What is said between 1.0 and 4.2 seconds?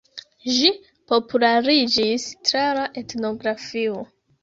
populariĝis tra la etnografio.